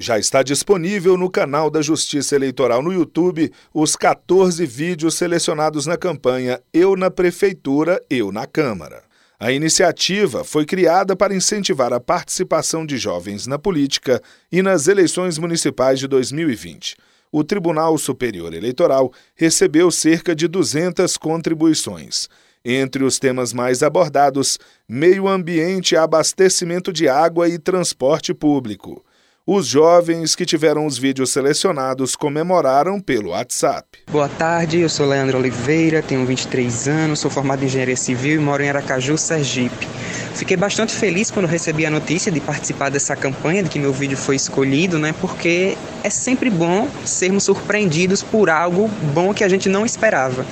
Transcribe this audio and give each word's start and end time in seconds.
Já 0.00 0.16
está 0.16 0.44
disponível 0.44 1.16
no 1.16 1.28
canal 1.28 1.68
da 1.68 1.82
Justiça 1.82 2.36
Eleitoral 2.36 2.80
no 2.80 2.92
YouTube 2.92 3.52
os 3.74 3.96
14 3.96 4.64
vídeos 4.64 5.16
selecionados 5.16 5.86
na 5.86 5.96
campanha 5.96 6.62
Eu 6.72 6.94
na 6.94 7.10
Prefeitura, 7.10 8.00
Eu 8.08 8.30
na 8.30 8.46
Câmara. 8.46 9.02
A 9.40 9.50
iniciativa 9.50 10.44
foi 10.44 10.64
criada 10.64 11.16
para 11.16 11.34
incentivar 11.34 11.92
a 11.92 11.98
participação 11.98 12.86
de 12.86 12.96
jovens 12.96 13.48
na 13.48 13.58
política 13.58 14.22
e 14.52 14.62
nas 14.62 14.86
eleições 14.86 15.36
municipais 15.36 15.98
de 15.98 16.06
2020. 16.06 16.96
O 17.32 17.42
Tribunal 17.42 17.98
Superior 17.98 18.54
Eleitoral 18.54 19.12
recebeu 19.34 19.90
cerca 19.90 20.32
de 20.32 20.46
200 20.46 21.16
contribuições. 21.16 22.28
Entre 22.64 23.02
os 23.02 23.18
temas 23.18 23.52
mais 23.52 23.82
abordados, 23.82 24.60
meio 24.88 25.26
ambiente, 25.26 25.96
abastecimento 25.96 26.92
de 26.92 27.08
água 27.08 27.48
e 27.48 27.58
transporte 27.58 28.32
público. 28.32 29.04
Os 29.50 29.66
jovens 29.66 30.36
que 30.36 30.44
tiveram 30.44 30.84
os 30.84 30.98
vídeos 30.98 31.30
selecionados 31.30 32.14
comemoraram 32.14 33.00
pelo 33.00 33.30
WhatsApp. 33.30 34.00
Boa 34.10 34.28
tarde, 34.28 34.80
eu 34.80 34.90
sou 34.90 35.06
Leandro 35.06 35.38
Oliveira, 35.38 36.02
tenho 36.02 36.26
23 36.26 36.86
anos, 36.86 37.20
sou 37.20 37.30
formado 37.30 37.62
em 37.62 37.64
engenharia 37.64 37.96
civil 37.96 38.38
e 38.38 38.44
moro 38.44 38.62
em 38.62 38.68
Aracaju, 38.68 39.16
Sergipe. 39.16 39.88
Fiquei 40.38 40.56
bastante 40.56 40.94
feliz 40.94 41.32
quando 41.32 41.46
recebi 41.46 41.84
a 41.84 41.90
notícia 41.90 42.30
de 42.30 42.38
participar 42.38 42.90
dessa 42.90 43.16
campanha, 43.16 43.60
de 43.60 43.68
que 43.68 43.76
meu 43.76 43.92
vídeo 43.92 44.16
foi 44.16 44.36
escolhido, 44.36 44.96
né? 44.96 45.12
Porque 45.20 45.76
é 46.04 46.08
sempre 46.08 46.48
bom 46.48 46.88
sermos 47.04 47.42
surpreendidos 47.42 48.22
por 48.22 48.48
algo 48.48 48.86
bom 49.12 49.34
que 49.34 49.42
a 49.42 49.48
gente 49.48 49.68
não 49.68 49.84
esperava. 49.84 50.46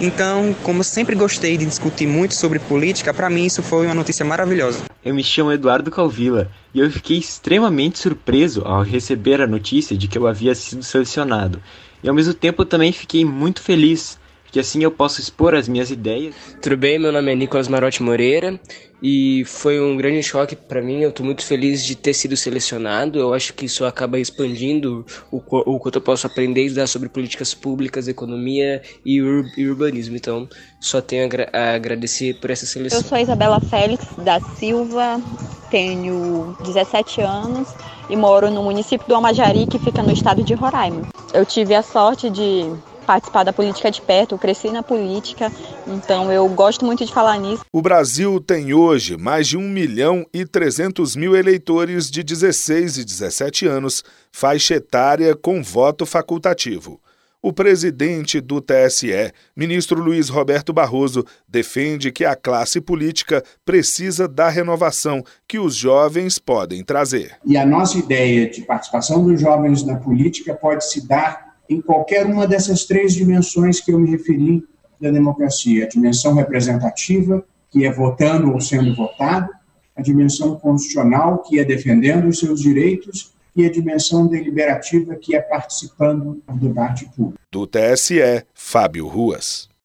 Então, 0.00 0.54
como 0.62 0.78
eu 0.78 0.84
sempre 0.84 1.16
gostei 1.16 1.56
de 1.56 1.66
discutir 1.66 2.06
muito 2.06 2.32
sobre 2.32 2.60
política, 2.60 3.12
para 3.12 3.28
mim 3.28 3.46
isso 3.46 3.60
foi 3.60 3.86
uma 3.86 3.94
notícia 3.94 4.24
maravilhosa. 4.24 4.84
Eu 5.04 5.12
me 5.12 5.24
chamo 5.24 5.50
Eduardo 5.50 5.90
Calvila 5.90 6.48
e 6.72 6.78
eu 6.78 6.88
fiquei 6.88 7.18
extremamente 7.18 7.98
surpreso 7.98 8.62
ao 8.64 8.82
receber 8.82 9.40
a 9.40 9.48
notícia 9.48 9.98
de 9.98 10.06
que 10.06 10.16
eu 10.16 10.28
havia 10.28 10.54
sido 10.54 10.84
selecionado. 10.84 11.60
E 12.04 12.08
ao 12.08 12.14
mesmo 12.14 12.34
tempo 12.34 12.64
também 12.64 12.92
fiquei 12.92 13.24
muito 13.24 13.60
feliz 13.60 14.16
que 14.54 14.60
assim 14.60 14.84
eu 14.84 14.90
posso 14.92 15.20
expor 15.20 15.52
as 15.52 15.66
minhas 15.66 15.90
ideias. 15.90 16.32
Tudo 16.62 16.76
bem, 16.76 16.96
meu 16.96 17.10
nome 17.10 17.32
é 17.32 17.34
Nicolas 17.34 17.66
Marotti 17.66 18.04
Moreira 18.04 18.60
e 19.02 19.44
foi 19.46 19.80
um 19.80 19.96
grande 19.96 20.22
choque 20.22 20.54
para 20.54 20.80
mim. 20.80 21.00
Eu 21.00 21.08
estou 21.08 21.26
muito 21.26 21.44
feliz 21.44 21.84
de 21.84 21.96
ter 21.96 22.14
sido 22.14 22.36
selecionado. 22.36 23.18
Eu 23.18 23.34
acho 23.34 23.52
que 23.52 23.64
isso 23.64 23.84
acaba 23.84 24.16
expandindo 24.16 25.04
o, 25.28 25.38
o 25.38 25.80
quanto 25.80 25.96
eu 25.96 26.00
posso 26.00 26.28
aprender 26.28 26.62
e 26.62 26.66
estudar 26.66 26.86
sobre 26.86 27.08
políticas 27.08 27.52
públicas, 27.52 28.06
economia 28.06 28.80
e, 29.04 29.20
ur, 29.20 29.44
e 29.58 29.66
urbanismo. 29.66 30.14
Então, 30.14 30.48
só 30.80 31.00
tenho 31.00 31.28
a, 31.52 31.58
a 31.58 31.74
agradecer 31.74 32.34
por 32.34 32.48
essa 32.48 32.64
seleção. 32.64 33.00
Eu 33.00 33.04
sou 33.04 33.18
Isabela 33.18 33.58
Félix 33.58 34.06
da 34.18 34.38
Silva, 34.38 35.20
tenho 35.68 36.56
17 36.62 37.20
anos 37.22 37.74
e 38.08 38.14
moro 38.14 38.52
no 38.52 38.62
município 38.62 39.08
do 39.08 39.16
Amajari, 39.16 39.66
que 39.66 39.80
fica 39.80 40.00
no 40.00 40.12
estado 40.12 40.44
de 40.44 40.54
Roraima. 40.54 41.08
Eu 41.32 41.44
tive 41.44 41.74
a 41.74 41.82
sorte 41.82 42.30
de 42.30 42.72
participar 43.04 43.44
da 43.44 43.52
política 43.52 43.90
de 43.90 44.00
perto, 44.00 44.34
eu 44.34 44.38
cresci 44.38 44.70
na 44.70 44.82
política, 44.82 45.52
então 45.86 46.32
eu 46.32 46.48
gosto 46.48 46.84
muito 46.84 47.04
de 47.04 47.12
falar 47.12 47.38
nisso. 47.38 47.64
O 47.72 47.82
Brasil 47.82 48.40
tem 48.40 48.74
hoje 48.74 49.16
mais 49.16 49.46
de 49.46 49.56
1 49.56 49.60
milhão 49.60 50.26
e 50.32 50.44
300 50.44 51.14
mil 51.16 51.36
eleitores 51.36 52.10
de 52.10 52.22
16 52.22 52.98
e 52.98 53.04
17 53.04 53.66
anos, 53.66 54.02
faixa 54.32 54.74
etária 54.74 55.36
com 55.36 55.62
voto 55.62 56.04
facultativo. 56.04 57.00
O 57.46 57.52
presidente 57.52 58.40
do 58.40 58.58
TSE, 58.58 59.30
ministro 59.54 60.02
Luiz 60.02 60.30
Roberto 60.30 60.72
Barroso, 60.72 61.26
defende 61.46 62.10
que 62.10 62.24
a 62.24 62.34
classe 62.34 62.80
política 62.80 63.44
precisa 63.66 64.26
da 64.26 64.48
renovação 64.48 65.22
que 65.46 65.58
os 65.58 65.76
jovens 65.76 66.38
podem 66.38 66.82
trazer. 66.82 67.36
E 67.44 67.58
a 67.58 67.66
nossa 67.66 67.98
ideia 67.98 68.48
de 68.48 68.62
participação 68.62 69.22
dos 69.22 69.38
jovens 69.38 69.84
na 69.84 69.96
política 69.96 70.54
pode 70.54 70.90
se 70.90 71.06
dar 71.06 71.53
em 71.68 71.80
qualquer 71.80 72.26
uma 72.26 72.46
dessas 72.46 72.84
três 72.84 73.14
dimensões 73.14 73.80
que 73.80 73.92
eu 73.92 73.98
me 73.98 74.10
referi 74.10 74.64
da 75.00 75.10
democracia: 75.10 75.84
a 75.84 75.88
dimensão 75.88 76.34
representativa, 76.34 77.44
que 77.70 77.84
é 77.84 77.92
votando 77.92 78.52
ou 78.52 78.60
sendo 78.60 78.94
votado, 78.94 79.48
a 79.96 80.02
dimensão 80.02 80.56
constitucional, 80.56 81.42
que 81.42 81.58
é 81.58 81.64
defendendo 81.64 82.28
os 82.28 82.38
seus 82.38 82.60
direitos, 82.60 83.34
e 83.56 83.64
a 83.64 83.70
dimensão 83.70 84.26
deliberativa, 84.26 85.14
que 85.14 85.36
é 85.36 85.40
participando 85.40 86.42
do 86.48 86.56
debate 86.56 87.08
público. 87.14 87.38
Do 87.50 87.66
TSE, 87.66 88.44
Fábio 88.52 89.06
Ruas. 89.06 89.68